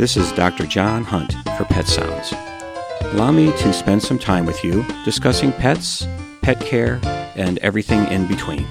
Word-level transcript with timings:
This 0.00 0.16
is 0.16 0.32
Dr. 0.32 0.64
John 0.64 1.04
Hunt 1.04 1.34
for 1.58 1.66
Pet 1.66 1.86
Sounds. 1.86 2.32
Allow 3.12 3.32
me 3.32 3.54
to 3.58 3.70
spend 3.70 4.02
some 4.02 4.18
time 4.18 4.46
with 4.46 4.64
you 4.64 4.82
discussing 5.04 5.52
pets, 5.52 6.06
pet 6.40 6.58
care, 6.58 6.98
and 7.36 7.58
everything 7.58 8.10
in 8.10 8.26
between. 8.26 8.66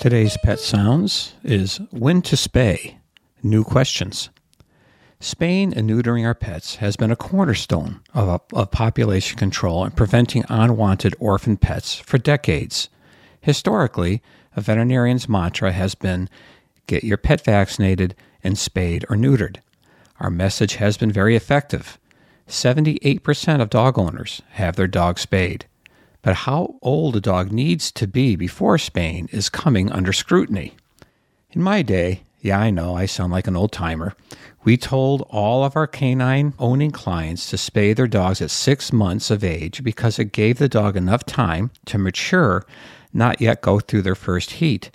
Today's 0.00 0.38
Pet 0.42 0.58
Sounds 0.58 1.34
is 1.42 1.82
When 1.90 2.22
to 2.22 2.34
Spay 2.36 2.94
New 3.42 3.62
Questions. 3.62 4.30
Spaying 5.20 5.74
and 5.74 5.86
neutering 5.86 6.24
our 6.24 6.34
pets 6.34 6.76
has 6.76 6.96
been 6.96 7.10
a 7.10 7.16
cornerstone 7.16 8.00
of, 8.14 8.40
of 8.54 8.70
population 8.70 9.36
control 9.36 9.84
and 9.84 9.94
preventing 9.94 10.46
unwanted 10.48 11.14
orphan 11.18 11.58
pets 11.58 11.96
for 11.96 12.16
decades. 12.16 12.88
Historically, 13.42 14.22
a 14.56 14.62
veterinarian's 14.62 15.28
mantra 15.28 15.72
has 15.72 15.94
been 15.94 16.30
get 16.86 17.04
your 17.04 17.18
pet 17.18 17.44
vaccinated 17.44 18.14
and 18.42 18.56
spayed 18.56 19.04
or 19.10 19.16
neutered. 19.16 19.58
Our 20.20 20.30
message 20.30 20.76
has 20.76 20.96
been 20.96 21.10
very 21.10 21.36
effective. 21.36 21.98
78% 22.48 23.60
of 23.60 23.70
dog 23.70 23.98
owners 23.98 24.42
have 24.52 24.76
their 24.76 24.86
dog 24.86 25.18
spayed. 25.18 25.66
But 26.22 26.36
how 26.36 26.76
old 26.82 27.16
a 27.16 27.20
dog 27.20 27.52
needs 27.52 27.90
to 27.92 28.06
be 28.06 28.36
before 28.36 28.78
spaying 28.78 29.28
is 29.32 29.48
coming 29.48 29.90
under 29.90 30.12
scrutiny. 30.12 30.74
In 31.50 31.62
my 31.62 31.82
day, 31.82 32.22
yeah, 32.40 32.58
I 32.58 32.70
know 32.70 32.96
I 32.96 33.06
sound 33.06 33.32
like 33.32 33.46
an 33.46 33.56
old 33.56 33.72
timer, 33.72 34.14
we 34.64 34.78
told 34.78 35.26
all 35.28 35.62
of 35.62 35.76
our 35.76 35.86
canine 35.86 36.54
owning 36.58 36.90
clients 36.90 37.50
to 37.50 37.56
spay 37.56 37.94
their 37.94 38.06
dogs 38.06 38.40
at 38.40 38.50
six 38.50 38.92
months 38.92 39.30
of 39.30 39.44
age 39.44 39.84
because 39.84 40.18
it 40.18 40.32
gave 40.32 40.58
the 40.58 40.68
dog 40.68 40.96
enough 40.96 41.24
time 41.24 41.70
to 41.84 41.98
mature, 41.98 42.64
not 43.12 43.42
yet 43.42 43.60
go 43.60 43.78
through 43.78 44.02
their 44.02 44.14
first 44.14 44.52
heat. 44.52 44.90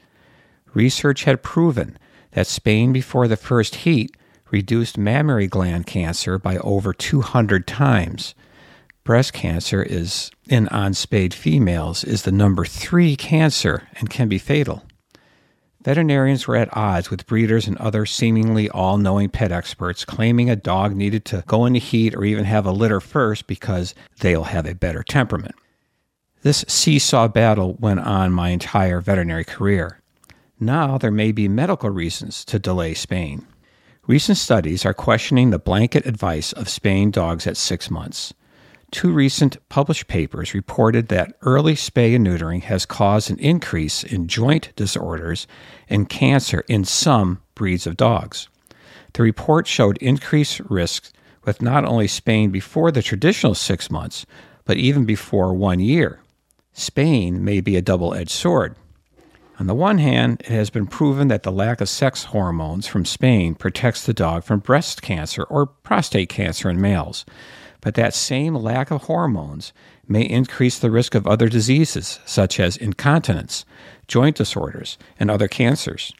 Research 0.74 1.26
had 1.26 1.44
proven 1.44 1.98
that 2.32 2.48
spaying 2.48 2.94
before 2.94 3.28
the 3.28 3.38
first 3.38 3.76
heat 3.76 4.16
reduced 4.52 4.98
mammary 4.98 5.48
gland 5.48 5.86
cancer 5.86 6.38
by 6.38 6.58
over 6.58 6.94
200 6.94 7.68
times. 7.68 8.36
Breast 9.04 9.34
cancer 9.34 9.82
is 9.82 10.30
in 10.48 10.68
unspayed 10.72 11.34
females 11.34 12.04
is 12.04 12.24
the 12.24 12.32
number 12.32 12.66
3 12.66 13.16
cancer 13.16 13.88
and 13.96 14.10
can 14.10 14.28
be 14.28 14.38
fatal. 14.38 14.84
Veterinarians 15.82 16.46
were 16.46 16.58
at 16.58 16.76
odds 16.76 17.10
with 17.10 17.26
breeders 17.26 17.66
and 17.66 17.78
other 17.78 18.06
seemingly 18.06 18.70
all 18.70 18.98
knowing 18.98 19.30
pet 19.30 19.52
experts, 19.52 20.04
claiming 20.04 20.50
a 20.50 20.56
dog 20.56 20.94
needed 20.94 21.24
to 21.26 21.44
go 21.48 21.66
into 21.66 21.80
heat 21.80 22.14
or 22.14 22.26
even 22.26 22.44
have 22.44 22.66
a 22.66 22.72
litter 22.72 23.00
first 23.00 23.48
because 23.48 23.96
they'll 24.20 24.44
have 24.44 24.66
a 24.66 24.76
better 24.76 25.04
temperament. 25.04 25.56
This 26.42 26.66
seesaw 26.68 27.30
battle 27.30 27.76
went 27.80 28.02
on 28.02 28.32
my 28.32 28.50
entire 28.50 29.00
veterinary 29.00 29.46
career. 29.46 30.02
Now 30.60 30.98
there 30.98 31.12
may 31.12 31.32
be 31.32 31.48
medical 31.48 31.90
reasons 31.90 32.44
to 32.46 32.60
delay 32.60 32.94
spaying. 32.94 33.48
Recent 34.10 34.40
studies 34.40 34.88
are 34.88 34.94
questioning 34.96 35.52
the 35.52 35.60
blanket 35.60 36.08
advice 36.08 36.52
of 36.54 36.68
spaying 36.68 37.12
dogs 37.12 37.46
at 37.46 37.56
six 37.56 37.92
months. 37.92 38.34
Two 38.90 39.12
recent 39.12 39.58
published 39.70 40.08
papers 40.08 40.56
reported 40.56 41.10
that 41.10 41.36
early 41.44 41.76
spay 41.76 42.16
and 42.16 42.26
neutering 42.26 42.64
has 42.64 42.88
caused 42.88 43.30
an 43.30 43.38
increase 43.38 44.04
in 44.04 44.28
joint 44.28 44.76
disorders 44.76 45.46
and 45.88 46.10
cancer 46.10 46.66
in 46.68 46.86
some 46.86 47.40
breeds 47.54 47.86
of 47.86 47.98
dogs. 47.98 48.50
The 49.14 49.22
report 49.22 49.68
showed 49.68 49.98
increased 49.98 50.60
risks 50.62 51.14
with 51.46 51.62
not 51.62 51.86
only 51.86 52.08
spaying 52.08 52.50
before 52.50 52.92
the 52.92 53.04
traditional 53.04 53.54
six 53.54 53.92
months, 53.92 54.26
but 54.66 54.78
even 54.78 55.06
before 55.06 55.54
one 55.54 55.80
year. 55.80 56.20
Spaying 56.74 57.46
may 57.46 57.62
be 57.62 57.76
a 57.76 57.82
double 57.84 58.16
edged 58.16 58.32
sword. 58.32 58.76
On 59.60 59.68
the 59.68 59.76
one 59.76 59.98
hand, 59.98 60.40
it 60.40 60.52
has 60.52 60.70
been 60.70 60.88
proven 60.88 61.28
that 61.28 61.44
the 61.44 61.52
lack 61.52 61.82
of 61.82 61.90
sex 61.90 62.24
hormones 62.24 62.88
from 62.88 63.04
spaying 63.04 63.56
protects 63.56 64.06
the 64.06 64.14
dog 64.14 64.46
from 64.46 64.62
breast 64.62 65.02
cancer 65.02 65.44
or 65.44 65.66
prostate 65.66 66.30
cancer 66.30 66.70
in 66.70 66.80
males. 66.80 67.26
But 67.82 67.96
that 67.96 68.14
same 68.14 68.56
lack 68.56 68.90
of 68.90 69.04
hormones 69.04 69.74
may 70.08 70.22
increase 70.22 70.80
the 70.80 70.90
risk 70.90 71.14
of 71.14 71.28
other 71.28 71.50
diseases, 71.50 72.20
such 72.26 72.58
as 72.58 72.78
incontinence, 72.78 73.66
joint 74.08 74.38
disorders, 74.38 74.98
and 75.20 75.30
other 75.30 75.50
cancers. 75.50 76.14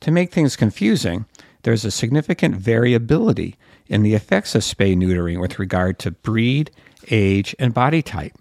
To 0.00 0.10
make 0.10 0.32
things 0.32 0.56
confusing, 0.56 1.26
there's 1.64 1.84
a 1.84 1.90
significant 1.90 2.56
variability 2.56 3.56
in 3.86 4.02
the 4.02 4.14
effects 4.14 4.54
of 4.54 4.62
spay 4.62 4.96
neutering 4.96 5.40
with 5.40 5.58
regard 5.58 5.98
to 5.98 6.12
breed, 6.12 6.70
age, 7.10 7.54
and 7.58 7.74
body 7.74 8.00
type. 8.00 8.32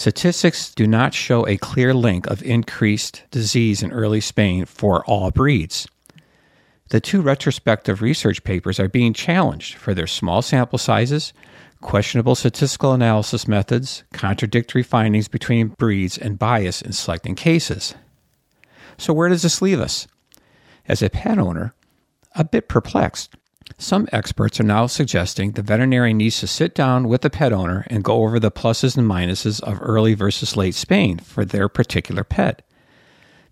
Statistics 0.00 0.74
do 0.74 0.86
not 0.86 1.12
show 1.12 1.46
a 1.46 1.58
clear 1.58 1.92
link 1.92 2.26
of 2.28 2.42
increased 2.42 3.22
disease 3.30 3.82
in 3.82 3.92
early 3.92 4.22
spaying 4.22 4.64
for 4.64 5.04
all 5.04 5.30
breeds. 5.30 5.86
The 6.88 7.02
two 7.02 7.20
retrospective 7.20 8.00
research 8.00 8.42
papers 8.42 8.80
are 8.80 8.88
being 8.88 9.12
challenged 9.12 9.74
for 9.74 9.92
their 9.92 10.06
small 10.06 10.40
sample 10.40 10.78
sizes, 10.78 11.34
questionable 11.82 12.34
statistical 12.34 12.94
analysis 12.94 13.46
methods, 13.46 14.02
contradictory 14.14 14.82
findings 14.82 15.28
between 15.28 15.68
breeds, 15.68 16.16
and 16.16 16.38
bias 16.38 16.80
in 16.80 16.94
selecting 16.94 17.34
cases. 17.34 17.94
So, 18.96 19.12
where 19.12 19.28
does 19.28 19.42
this 19.42 19.60
leave 19.60 19.80
us? 19.80 20.06
As 20.88 21.02
a 21.02 21.10
pet 21.10 21.38
owner, 21.38 21.74
a 22.34 22.42
bit 22.42 22.70
perplexed. 22.70 23.36
Some 23.78 24.08
experts 24.12 24.60
are 24.60 24.64
now 24.64 24.86
suggesting 24.86 25.52
the 25.52 25.62
veterinarian 25.62 26.18
needs 26.18 26.40
to 26.40 26.46
sit 26.46 26.74
down 26.74 27.08
with 27.08 27.22
the 27.22 27.30
pet 27.30 27.52
owner 27.52 27.86
and 27.88 28.04
go 28.04 28.24
over 28.24 28.38
the 28.38 28.50
pluses 28.50 28.96
and 28.96 29.08
minuses 29.08 29.60
of 29.62 29.78
early 29.80 30.14
versus 30.14 30.56
late 30.56 30.74
spaying 30.74 31.18
for 31.18 31.44
their 31.44 31.68
particular 31.68 32.24
pet. 32.24 32.62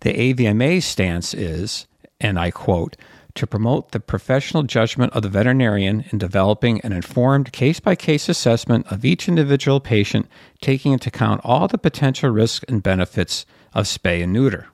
The 0.01 0.13
AVMA 0.13 0.81
stance 0.81 1.33
is, 1.33 1.87
and 2.21 2.39
I 2.39 2.51
quote, 2.51 2.95
to 3.35 3.47
promote 3.47 3.91
the 3.91 3.99
professional 3.99 4.63
judgment 4.63 5.13
of 5.13 5.21
the 5.21 5.29
veterinarian 5.29 6.05
in 6.11 6.17
developing 6.17 6.81
an 6.81 6.91
informed 6.91 7.51
case 7.51 7.79
by 7.79 7.95
case 7.95 8.27
assessment 8.27 8.85
of 8.91 9.05
each 9.05 9.27
individual 9.27 9.79
patient, 9.79 10.27
taking 10.61 10.93
into 10.93 11.09
account 11.09 11.41
all 11.43 11.67
the 11.67 11.77
potential 11.77 12.29
risks 12.29 12.65
and 12.67 12.83
benefits 12.83 13.45
of 13.73 13.85
spay 13.85 14.23
and 14.23 14.33
neuter. 14.33 14.67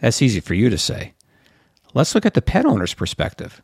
That's 0.00 0.22
easy 0.22 0.40
for 0.40 0.54
you 0.54 0.70
to 0.70 0.78
say. 0.78 1.14
Let's 1.94 2.14
look 2.14 2.26
at 2.26 2.34
the 2.34 2.42
pet 2.42 2.66
owner's 2.66 2.94
perspective. 2.94 3.62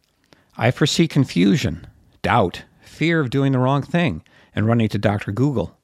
I 0.56 0.70
foresee 0.70 1.08
confusion, 1.08 1.86
doubt, 2.22 2.64
fear 2.82 3.20
of 3.20 3.30
doing 3.30 3.52
the 3.52 3.58
wrong 3.58 3.82
thing, 3.82 4.22
and 4.54 4.66
running 4.66 4.88
to 4.88 4.98
Dr. 4.98 5.32
Google. 5.32 5.76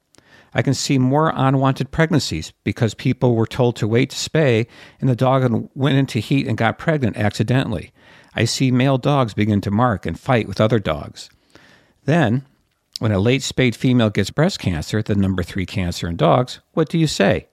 I 0.54 0.62
can 0.62 0.74
see 0.74 0.98
more 0.98 1.32
unwanted 1.34 1.90
pregnancies 1.90 2.52
because 2.64 2.94
people 2.94 3.34
were 3.34 3.46
told 3.46 3.76
to 3.76 3.88
wait 3.88 4.10
to 4.10 4.16
spay 4.16 4.66
and 5.00 5.08
the 5.08 5.16
dog 5.16 5.68
went 5.74 5.98
into 5.98 6.18
heat 6.18 6.46
and 6.46 6.56
got 6.56 6.78
pregnant 6.78 7.16
accidentally. 7.16 7.92
I 8.34 8.44
see 8.44 8.70
male 8.70 8.98
dogs 8.98 9.34
begin 9.34 9.60
to 9.62 9.70
mark 9.70 10.06
and 10.06 10.18
fight 10.18 10.48
with 10.48 10.60
other 10.60 10.78
dogs. 10.78 11.28
Then, 12.04 12.46
when 12.98 13.12
a 13.12 13.18
late 13.18 13.42
spayed 13.42 13.76
female 13.76 14.08
gets 14.08 14.30
breast 14.30 14.58
cancer, 14.58 15.02
the 15.02 15.14
number 15.14 15.42
three 15.42 15.66
cancer 15.66 16.08
in 16.08 16.16
dogs, 16.16 16.60
what 16.72 16.88
do 16.88 16.96
you 16.96 17.06
say? 17.06 17.48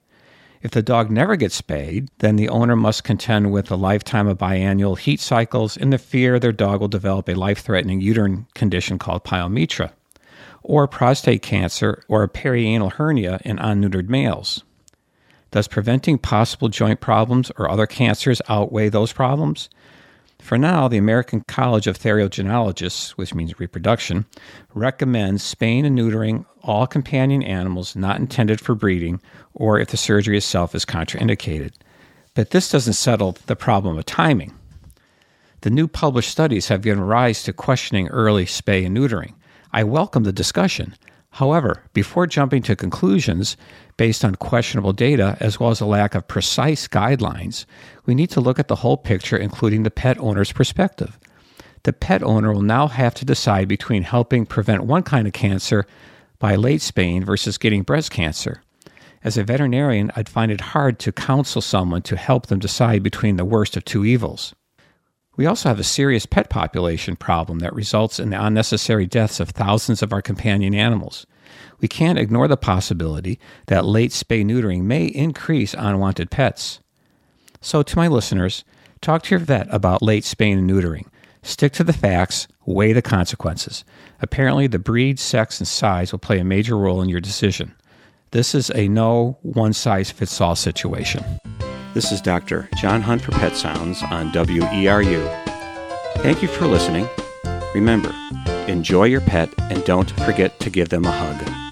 If 0.64 0.70
the 0.70 0.82
dog 0.82 1.10
never 1.10 1.36
gets 1.36 1.54
spayed, 1.54 2.08
then 2.20 2.36
the 2.36 2.48
owner 2.48 2.74
must 2.74 3.04
contend 3.04 3.52
with 3.52 3.70
a 3.70 3.76
lifetime 3.76 4.26
of 4.26 4.38
biannual 4.38 4.98
heat 4.98 5.20
cycles 5.20 5.76
and 5.76 5.92
the 5.92 5.98
fear 5.98 6.38
their 6.38 6.52
dog 6.52 6.80
will 6.80 6.88
develop 6.88 7.28
a 7.28 7.34
life 7.34 7.58
threatening 7.58 8.00
uterine 8.00 8.46
condition 8.54 8.98
called 8.98 9.24
pyometra, 9.24 9.92
or 10.62 10.88
prostate 10.88 11.42
cancer 11.42 12.02
or 12.08 12.22
a 12.22 12.30
perianal 12.30 12.92
hernia 12.92 13.40
in 13.44 13.58
unneutered 13.58 14.08
males. 14.08 14.64
Does 15.50 15.68
preventing 15.68 16.16
possible 16.16 16.70
joint 16.70 16.98
problems 16.98 17.52
or 17.58 17.70
other 17.70 17.86
cancers 17.86 18.40
outweigh 18.48 18.88
those 18.88 19.12
problems? 19.12 19.68
For 20.44 20.58
now, 20.58 20.88
the 20.88 20.98
American 20.98 21.40
College 21.48 21.86
of 21.86 21.98
Theriogenologists, 21.98 23.12
which 23.12 23.32
means 23.32 23.58
reproduction, 23.58 24.26
recommends 24.74 25.42
spaying 25.42 25.86
and 25.86 25.98
neutering 25.98 26.44
all 26.62 26.86
companion 26.86 27.42
animals 27.42 27.96
not 27.96 28.20
intended 28.20 28.60
for 28.60 28.74
breeding 28.74 29.22
or 29.54 29.80
if 29.80 29.88
the 29.88 29.96
surgery 29.96 30.36
itself 30.36 30.74
is 30.74 30.84
contraindicated. 30.84 31.72
But 32.34 32.50
this 32.50 32.70
doesn't 32.70 32.92
settle 32.92 33.38
the 33.46 33.56
problem 33.56 33.96
of 33.96 34.04
timing. 34.04 34.52
The 35.62 35.70
new 35.70 35.88
published 35.88 36.30
studies 36.30 36.68
have 36.68 36.82
given 36.82 37.02
rise 37.02 37.42
to 37.44 37.54
questioning 37.54 38.08
early 38.08 38.44
spay 38.44 38.84
and 38.84 38.94
neutering. 38.94 39.32
I 39.72 39.82
welcome 39.84 40.24
the 40.24 40.32
discussion. 40.32 40.94
However, 41.34 41.82
before 41.94 42.28
jumping 42.28 42.62
to 42.62 42.76
conclusions 42.76 43.56
based 43.96 44.24
on 44.24 44.36
questionable 44.36 44.92
data 44.92 45.36
as 45.40 45.58
well 45.58 45.70
as 45.70 45.80
a 45.80 45.86
lack 45.86 46.14
of 46.14 46.28
precise 46.28 46.86
guidelines, 46.86 47.64
we 48.06 48.14
need 48.14 48.30
to 48.30 48.40
look 48.40 48.60
at 48.60 48.68
the 48.68 48.76
whole 48.76 48.96
picture, 48.96 49.36
including 49.36 49.82
the 49.82 49.90
pet 49.90 50.16
owner's 50.18 50.52
perspective. 50.52 51.18
The 51.82 51.92
pet 51.92 52.22
owner 52.22 52.52
will 52.52 52.62
now 52.62 52.86
have 52.86 53.14
to 53.14 53.24
decide 53.24 53.66
between 53.66 54.04
helping 54.04 54.46
prevent 54.46 54.84
one 54.84 55.02
kind 55.02 55.26
of 55.26 55.32
cancer 55.32 55.86
by 56.38 56.54
late 56.54 56.82
spaying 56.82 57.24
versus 57.24 57.58
getting 57.58 57.82
breast 57.82 58.12
cancer. 58.12 58.62
As 59.24 59.36
a 59.36 59.42
veterinarian, 59.42 60.12
I'd 60.14 60.28
find 60.28 60.52
it 60.52 60.60
hard 60.60 61.00
to 61.00 61.10
counsel 61.10 61.62
someone 61.62 62.02
to 62.02 62.16
help 62.16 62.46
them 62.46 62.60
decide 62.60 63.02
between 63.02 63.38
the 63.38 63.44
worst 63.44 63.76
of 63.76 63.84
two 63.84 64.04
evils. 64.04 64.54
We 65.36 65.46
also 65.46 65.68
have 65.68 65.80
a 65.80 65.84
serious 65.84 66.26
pet 66.26 66.48
population 66.48 67.16
problem 67.16 67.58
that 67.58 67.74
results 67.74 68.20
in 68.20 68.30
the 68.30 68.44
unnecessary 68.44 69.06
deaths 69.06 69.40
of 69.40 69.50
thousands 69.50 70.02
of 70.02 70.12
our 70.12 70.22
companion 70.22 70.74
animals. 70.74 71.26
We 71.80 71.88
can't 71.88 72.18
ignore 72.18 72.48
the 72.48 72.56
possibility 72.56 73.38
that 73.66 73.84
late 73.84 74.12
spay 74.12 74.44
neutering 74.44 74.82
may 74.82 75.06
increase 75.06 75.74
unwanted 75.74 76.30
pets. 76.30 76.80
So, 77.60 77.82
to 77.82 77.96
my 77.96 78.08
listeners, 78.08 78.64
talk 79.00 79.22
to 79.24 79.30
your 79.30 79.40
vet 79.40 79.66
about 79.70 80.02
late 80.02 80.24
spaying 80.24 80.58
and 80.58 80.70
neutering. 80.70 81.06
Stick 81.42 81.72
to 81.74 81.84
the 81.84 81.92
facts, 81.92 82.48
weigh 82.64 82.92
the 82.92 83.02
consequences. 83.02 83.84
Apparently, 84.20 84.66
the 84.66 84.78
breed, 84.78 85.18
sex, 85.18 85.60
and 85.60 85.68
size 85.68 86.12
will 86.12 86.18
play 86.18 86.38
a 86.38 86.44
major 86.44 86.76
role 86.76 87.02
in 87.02 87.08
your 87.08 87.20
decision. 87.20 87.74
This 88.30 88.54
is 88.54 88.70
a 88.74 88.88
no 88.88 89.38
one 89.42 89.72
size 89.72 90.10
fits 90.10 90.40
all 90.40 90.56
situation. 90.56 91.22
This 91.94 92.10
is 92.10 92.20
Dr. 92.20 92.68
John 92.76 93.02
Hunt 93.02 93.22
for 93.22 93.30
Pet 93.30 93.54
Sounds 93.54 94.02
on 94.02 94.32
WERU. 94.32 95.44
Thank 96.16 96.42
you 96.42 96.48
for 96.48 96.66
listening. 96.66 97.06
Remember, 97.72 98.12
enjoy 98.66 99.04
your 99.04 99.20
pet 99.20 99.48
and 99.70 99.84
don't 99.84 100.10
forget 100.22 100.58
to 100.58 100.70
give 100.70 100.88
them 100.88 101.04
a 101.04 101.12
hug. 101.12 101.63